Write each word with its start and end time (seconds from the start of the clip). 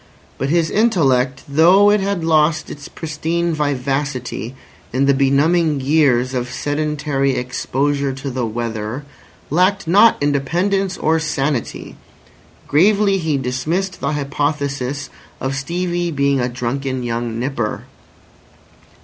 But 0.39 0.49
his 0.49 0.71
intellect, 0.71 1.43
though 1.47 1.91
it 1.91 1.99
had 1.99 2.23
lost 2.23 2.71
its 2.71 2.87
pristine 2.87 3.53
vivacity 3.53 4.55
in 4.91 5.05
the 5.05 5.13
benumbing 5.13 5.79
years 5.79 6.33
of 6.33 6.49
sedentary 6.51 7.35
exposure 7.35 8.11
to 8.11 8.31
the 8.31 8.43
weather, 8.43 9.03
lacked 9.51 9.87
not 9.87 10.17
independence 10.19 10.97
or 10.97 11.19
sanity. 11.19 11.97
Gravely 12.67 13.19
he 13.19 13.37
dismissed 13.37 13.99
the 13.99 14.13
hypothesis 14.13 15.11
of 15.39 15.53
Stevie 15.53 16.09
being 16.09 16.39
a 16.39 16.49
drunken 16.49 17.03
young 17.03 17.37
nipper. 17.39 17.83